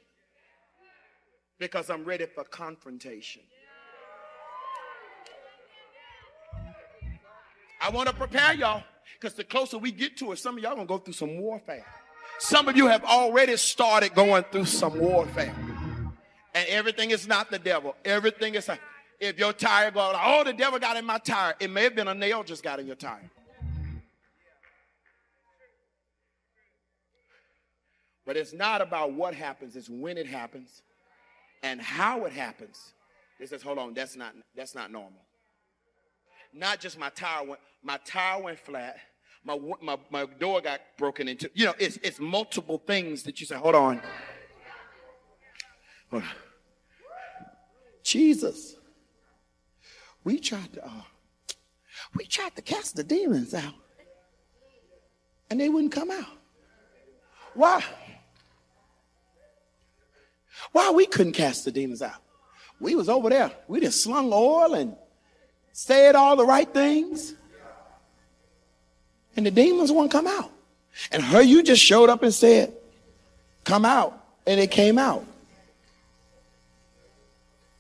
[1.60, 3.42] because I'm ready for confrontation.
[7.80, 8.84] I want to prepare y'all
[9.20, 11.86] because the closer we get to it, some of y'all gonna go through some warfare.
[12.40, 15.56] Some of you have already started going through some warfare.
[16.54, 17.96] And everything is not the devil.
[18.04, 18.70] Everything is,
[19.20, 21.56] if your tire goes, oh, the devil got in my tire.
[21.60, 23.30] It may have been a nail just got in your tire.
[28.26, 30.82] But it's not about what happens, it's when it happens
[31.64, 32.94] and how it happens.
[33.40, 35.22] It says, hold on, that's not that's not normal.
[36.54, 38.98] Not just my tire went, my tire went flat,
[39.44, 41.50] my, my, my door got broken into.
[41.54, 44.02] You know, it's it's multiple things that you say, hold on.
[46.12, 46.30] Hold on.
[48.04, 48.76] Jesus.
[50.24, 51.04] We tried to uh,
[52.16, 53.74] we tried to cast the demons out.
[55.50, 56.26] And they wouldn't come out.
[57.54, 57.84] Why?
[60.72, 62.22] Why we couldn't cast the demons out?
[62.80, 63.52] We was over there.
[63.68, 64.96] We just slung oil and
[65.72, 67.34] said all the right things.
[69.36, 70.52] And the demons won't come out.
[71.12, 72.74] And her, you just showed up and said,
[73.64, 74.24] come out.
[74.46, 75.26] And it came out.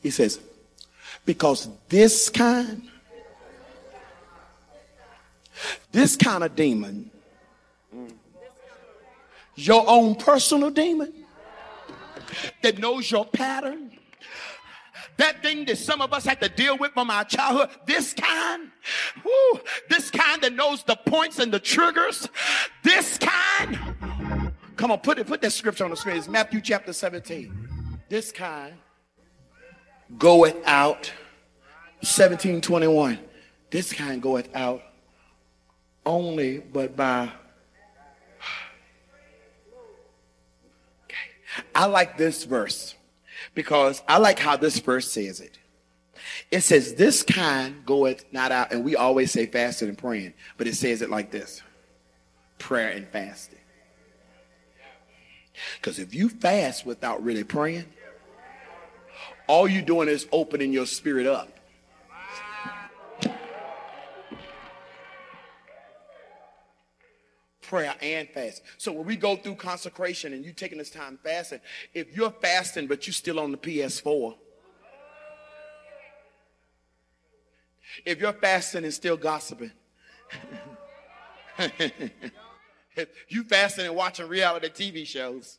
[0.01, 0.39] He says,
[1.25, 2.83] because this kind,
[5.91, 7.09] this kind of demon,
[9.55, 11.11] your own personal demon,
[12.61, 13.91] that knows your pattern.
[15.17, 18.69] That thing that some of us had to deal with from our childhood, this kind,
[19.23, 19.59] whoo,
[19.89, 22.29] this kind that knows the points and the triggers,
[22.83, 23.79] this kind.
[24.75, 26.17] Come on, put it, put that scripture on the screen.
[26.17, 27.51] It's Matthew chapter 17.
[28.09, 28.75] This kind
[30.19, 31.11] goeth out,
[32.01, 33.17] 1721.
[33.71, 34.83] This kind goeth out
[36.05, 37.29] only but by
[41.73, 42.95] I like this verse
[43.53, 45.57] because I like how this verse says it.
[46.51, 50.67] It says, This kind goeth not out, and we always say fasting and praying, but
[50.67, 51.61] it says it like this
[52.57, 53.59] prayer and fasting.
[55.79, 57.85] Because if you fast without really praying,
[59.47, 61.56] all you're doing is opening your spirit up.
[67.67, 68.63] Prayer and fast.
[68.77, 71.59] So when we go through consecration and you taking this time fasting,
[71.93, 74.35] if you're fasting but you're still on the PS4,
[78.05, 79.71] If you're fasting and still gossiping,
[82.95, 85.57] if you fasting and watching reality TV shows,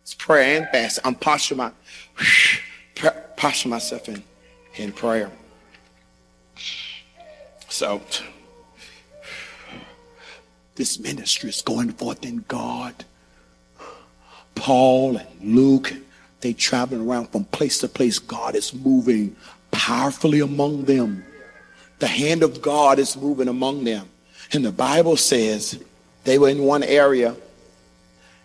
[0.00, 1.00] it's prayer and fast.
[1.04, 1.72] I'm posturing my,
[3.36, 4.22] posture myself in,
[4.76, 5.30] in prayer.
[7.68, 8.00] So,
[10.78, 13.04] this ministry is going forth in God.
[14.54, 15.92] Paul and Luke,
[16.40, 18.20] they traveling around from place to place.
[18.20, 19.36] God is moving
[19.72, 21.24] powerfully among them.
[21.98, 24.08] The hand of God is moving among them.
[24.52, 25.82] And the Bible says
[26.22, 27.34] they were in one area,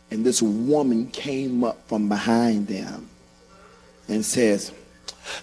[0.10, 3.10] and this woman came up from behind them
[4.08, 4.72] and says,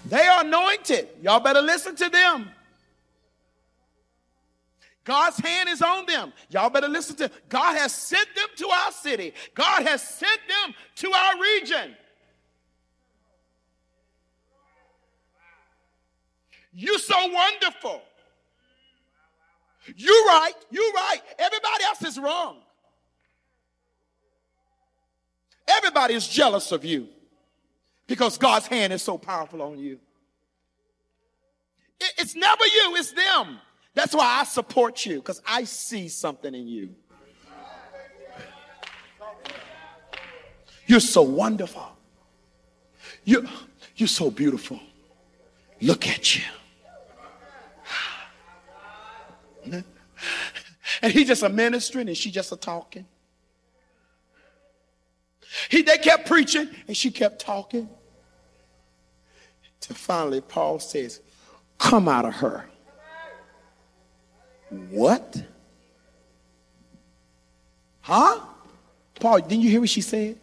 [0.05, 1.07] They are anointed.
[1.21, 2.51] Y'all better listen to them.
[5.03, 6.31] God's hand is on them.
[6.49, 9.33] Y'all better listen to God has sent them to our city.
[9.55, 11.95] God has sent them to our region.
[16.73, 18.01] You're so wonderful.
[19.95, 21.19] You're right, You're right.
[21.39, 22.57] Everybody else is wrong.
[25.67, 27.07] Everybody is jealous of you
[28.07, 29.99] because God's hand is so powerful on you.
[32.17, 33.59] It's never you, it's them.
[33.93, 36.95] That's why I support you because I see something in you.
[40.87, 41.87] You're so wonderful.
[43.23, 43.43] You're,
[43.95, 44.79] you're so beautiful.
[45.81, 46.43] Look at you.
[51.01, 53.05] And he just a ministering and she just a talking.
[55.69, 57.89] He, they kept preaching and she kept talking.
[59.79, 61.21] Till finally Paul says,
[61.77, 62.65] come out of her.
[64.71, 65.43] What?
[68.01, 68.39] Huh?
[69.19, 70.37] Paul, didn't you hear what she said?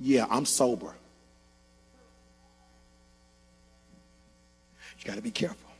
[0.00, 0.94] Yeah, I'm sober.
[4.98, 5.70] You got to be careful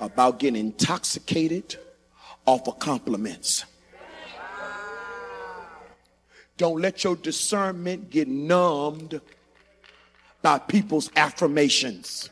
[0.00, 1.76] about getting intoxicated
[2.46, 3.64] off of compliments.
[6.56, 9.20] Don't let your discernment get numbed
[10.40, 12.30] by people's affirmations.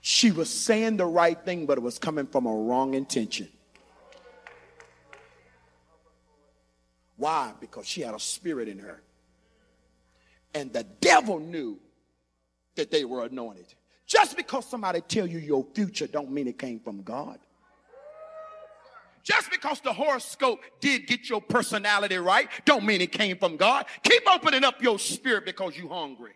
[0.00, 3.48] She was saying the right thing, but it was coming from a wrong intention.
[7.16, 7.52] Why?
[7.60, 9.02] Because she had a spirit in her.
[10.54, 11.78] And the devil knew
[12.76, 13.66] that they were anointed.
[14.06, 17.38] Just because somebody tell you your future don't mean it came from God.
[19.22, 23.84] Just because the horoscope did get your personality right don't mean it came from God.
[24.02, 26.32] Keep opening up your spirit because you're hungry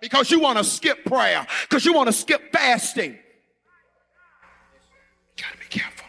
[0.00, 3.12] because you want to skip prayer, because you want to skip fasting.
[3.12, 6.06] You gotta be careful.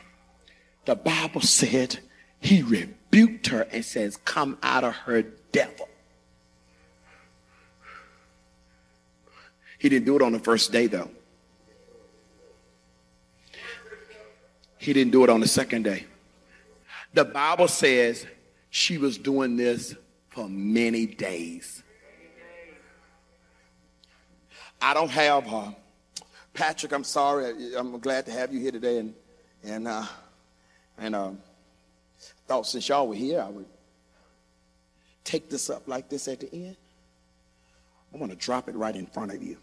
[0.85, 1.99] The Bible said
[2.39, 5.89] he rebuked her and says, Come out of her, devil.
[9.79, 11.11] He didn't do it on the first day, though.
[14.77, 16.05] He didn't do it on the second day.
[17.13, 18.25] The Bible says
[18.69, 19.95] she was doing this
[20.29, 21.83] for many days.
[24.81, 25.75] I don't have her.
[26.53, 27.75] Patrick, I'm sorry.
[27.75, 28.99] I'm glad to have you here today.
[28.99, 29.13] And,
[29.63, 30.05] and, uh,
[30.97, 31.31] and uh,
[32.47, 33.65] thought since y'all were here, I would
[35.23, 36.77] take this up like this at the end.
[38.11, 39.57] I'm going to drop it right in front of you.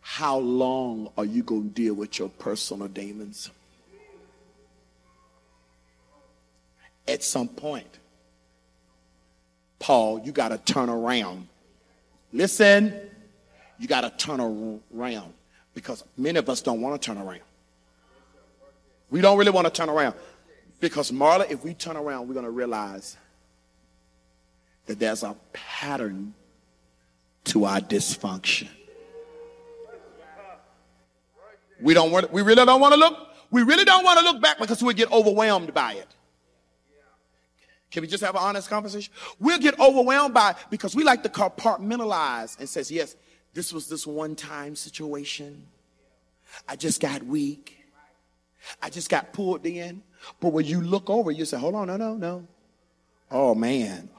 [0.00, 3.50] How long are you going to deal with your personal demons?
[7.06, 7.98] At some point,
[9.78, 11.48] Paul, you got to turn around
[12.32, 12.94] Listen,
[13.78, 15.32] you got to turn around
[15.74, 17.40] because many of us don't want to turn around.
[19.10, 20.14] We don't really want to turn around
[20.80, 23.16] because, Marla, if we turn around, we're going to realize
[24.86, 26.34] that there's a pattern
[27.44, 28.68] to our dysfunction.
[31.80, 32.32] We don't want.
[32.32, 33.28] We really don't want to look.
[33.50, 36.08] We really don't want to look back because we get overwhelmed by it.
[37.90, 39.12] Can we just have an honest conversation?
[39.38, 43.16] We'll get overwhelmed by because we like to compartmentalize and says, yes,
[43.54, 45.66] this was this one time situation.
[46.68, 47.78] I just got weak.
[48.82, 50.02] I just got pulled in.
[50.40, 52.46] But when you look over, you say, hold on, no, no, no.
[53.30, 54.10] Oh man.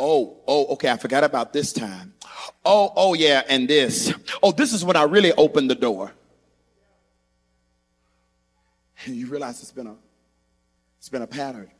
[0.00, 2.14] Oh, oh, okay, I forgot about this time.
[2.64, 4.12] Oh, oh yeah, and this.
[4.42, 6.12] Oh, this is when I really opened the door.
[9.04, 9.96] And you realize it's been a
[10.98, 11.70] it's been a pattern.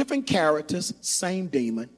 [0.00, 1.90] Different characters, same demon.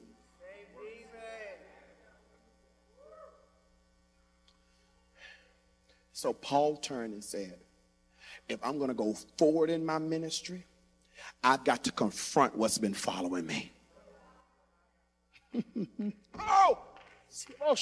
[6.11, 7.55] So Paul turned and said,
[8.49, 10.65] If I'm going to go forward in my ministry,
[11.41, 13.71] I've got to confront what's been following me.
[16.39, 16.79] oh,
[17.65, 17.75] oh,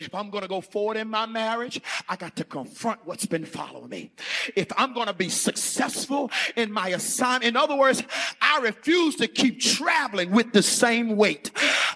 [0.00, 3.44] if I'm going to go forward in my marriage, I got to confront what's been
[3.44, 4.12] following me.
[4.54, 8.02] If I'm going to be successful in my assignment, in other words,
[8.40, 11.50] I refuse to keep traveling with the same weight.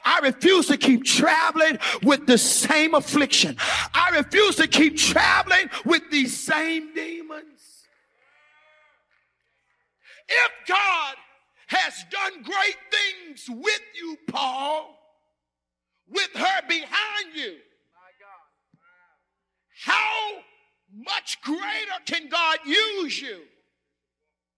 [0.05, 3.57] I refuse to keep traveling with the same affliction.
[3.59, 7.85] I refuse to keep traveling with these same demons.
[10.29, 11.15] If God
[11.69, 14.96] has done great things with you, Paul,
[16.09, 17.57] with her behind you,
[19.85, 20.39] how
[20.95, 21.61] much greater
[22.07, 23.41] can God use you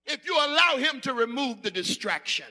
[0.06, 2.46] if you allow Him to remove the distraction?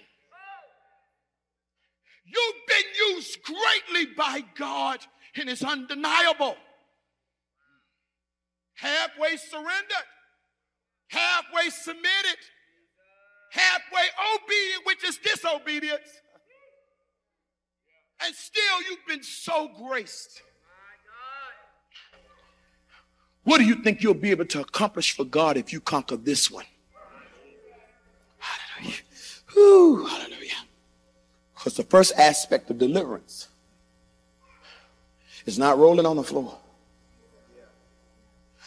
[2.25, 4.99] You've been used greatly by God,
[5.35, 6.57] and it's undeniable.
[8.75, 10.07] Halfway surrendered,
[11.07, 12.37] halfway submitted,
[13.51, 16.09] halfway obedient, which is disobedience.
[18.23, 20.41] And still, you've been so graced.
[23.43, 26.51] What do you think you'll be able to accomplish for God if you conquer this
[26.51, 26.65] one?
[28.39, 28.97] Hallelujah.
[29.53, 30.65] Whew, hallelujah.
[31.55, 33.47] Because the first aspect of deliverance
[35.45, 36.57] is not rolling on the floor.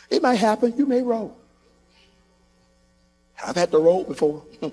[0.09, 0.74] It might happen.
[0.76, 1.36] You may roll.
[3.46, 4.42] I've had to roll before.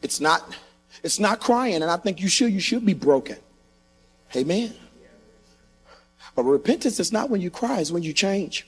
[0.00, 0.54] It's not,
[1.02, 2.52] it's not crying, and I think you should.
[2.52, 3.36] You should be broken.
[4.34, 4.74] Amen.
[6.34, 8.66] But repentance is not when you cry, it's when you change.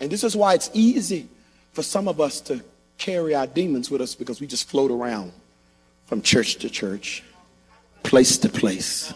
[0.00, 1.28] And this is why it's easy
[1.72, 2.62] for some of us to
[2.98, 5.32] carry our demons with us because we just float around
[6.06, 7.22] from church to church,
[8.02, 9.12] place to place.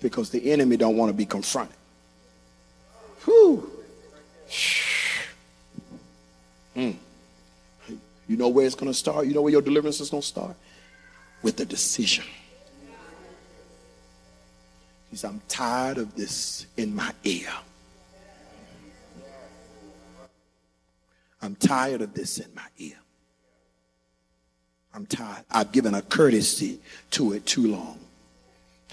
[0.00, 1.76] Because the enemy don't want to be confronted.
[3.24, 3.70] Whew.
[6.76, 6.96] Mm.
[8.28, 9.26] You know where it's going to start?
[9.26, 10.56] You know where your deliverance is going to start?
[11.42, 12.24] With a decision.
[15.10, 17.50] He says, I'm tired of this in my ear.
[21.42, 22.96] I'm tired of this in my ear.
[24.94, 25.44] I'm tired.
[25.50, 26.78] I've given a courtesy
[27.12, 27.98] to it too long.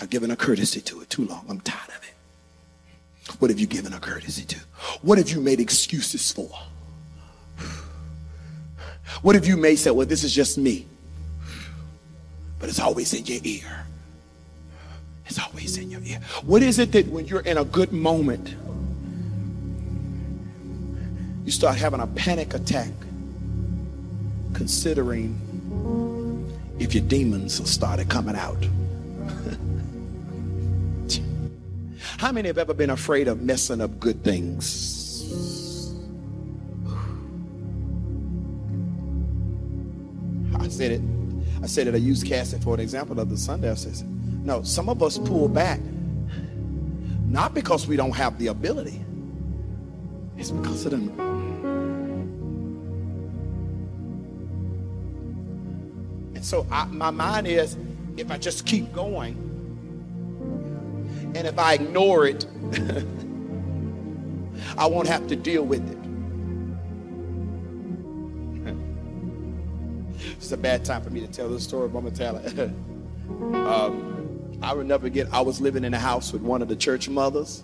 [0.02, 1.46] I've given a courtesy to it too long.
[1.48, 3.36] I'm tired of it.
[3.40, 4.60] What have you given a courtesy to?
[5.02, 6.50] What have you made excuses for?
[9.22, 10.86] What if you may say, well, this is just me?
[12.60, 13.86] But it's always in your ear.
[15.26, 16.20] It's always in your ear.
[16.44, 18.56] What is it that when you're in a good moment,
[21.46, 22.92] you start having a panic attack,
[24.54, 25.40] considering
[26.80, 28.58] if your demons started coming out?
[32.18, 35.59] How many have ever been afraid of messing up good things?
[40.70, 41.02] I said it.
[41.64, 41.96] I said it.
[41.96, 43.72] I used Cassie for an example of the Sunday.
[43.72, 44.08] I said,
[44.46, 45.80] no, some of us pull back
[47.26, 49.04] not because we don't have the ability.
[50.38, 51.10] It's because of them.
[56.36, 57.76] And so I, my mind is,
[58.16, 59.34] if I just keep going,
[61.34, 62.46] and if I ignore it,
[64.78, 65.98] I won't have to deal with it.
[70.42, 72.58] It's a bad time for me to tell this story, but I'm gonna tell it.
[73.68, 75.28] um, I will never get.
[75.34, 77.64] I was living in a house with one of the church mothers,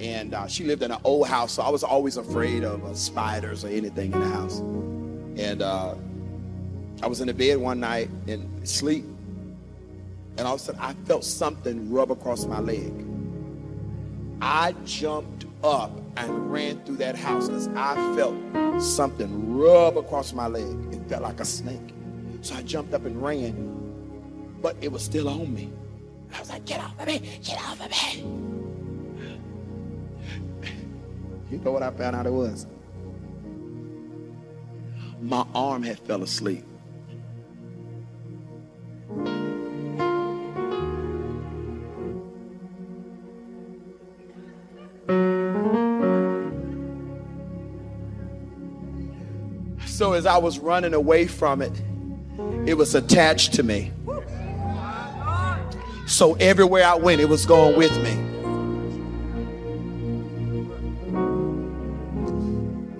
[0.00, 2.94] and uh, she lived in an old house, so I was always afraid of uh,
[2.94, 4.58] spiders or anything in the house.
[4.58, 5.94] And uh,
[7.00, 9.04] I was in the bed one night and sleep,
[10.36, 12.92] and all of a sudden I felt something rub across my leg.
[14.40, 20.48] I jumped up and ran through that house because I felt something rub across my
[20.48, 21.01] leg.
[21.12, 21.92] Felt like a snake.
[22.40, 23.52] So I jumped up and ran,
[24.62, 25.70] but it was still on me.
[26.34, 28.22] I was like, get off of me, get off of me.
[31.50, 32.66] You know what I found out it was?
[35.20, 36.64] My arm had fell asleep.
[50.14, 51.72] As I was running away from it,
[52.66, 53.90] it was attached to me.
[56.06, 58.10] So everywhere I went, it was going with me.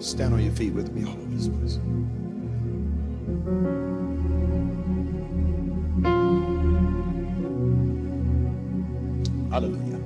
[0.00, 1.78] Stand on your feet with me all over this place.
[9.50, 10.00] Hallelujah.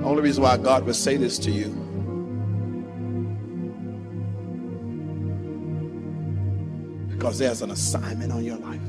[0.00, 1.91] The only reason why God would say this to you
[7.22, 8.80] Because there's an assignment on your life.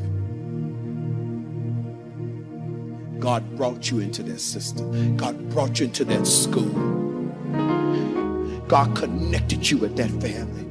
[3.20, 5.16] God brought you into that system.
[5.16, 6.68] God brought you into that school.
[8.68, 10.66] God connected you with that family.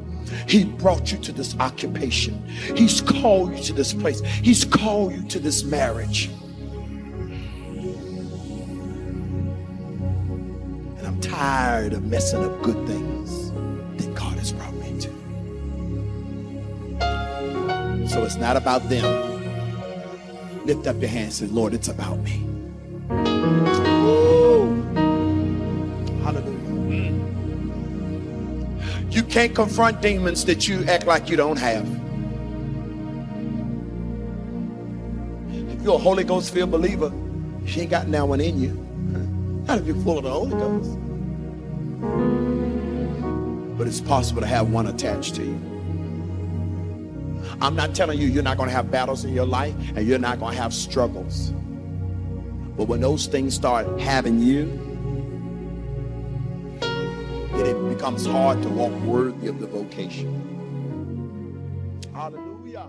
[0.49, 2.45] He brought you to this occupation.
[2.75, 4.21] He's called you to this place.
[4.23, 6.31] He's called you to this marriage.
[10.99, 13.12] And I'm tired of messing up good things
[18.13, 19.07] So it's not about them.
[20.67, 22.41] Lift up your hands and say, Lord, it's about me.
[23.09, 24.83] Woo.
[26.23, 27.19] Hallelujah.
[29.09, 31.89] You can't confront demons that you act like you don't have.
[35.51, 37.11] If you're a Holy Ghost filled believer,
[37.65, 38.73] she ain't got that one in you.
[39.67, 40.99] Not if you're full of the Holy Ghost.
[43.79, 45.72] But it's possible to have one attached to you.
[47.63, 50.19] I'm not telling you you're not going to have battles in your life and you're
[50.19, 51.53] not going to have struggles.
[52.77, 54.65] But when those things start having you,
[56.81, 60.41] then it becomes hard to walk worthy of the vocation.
[62.13, 62.89] Hallelujah.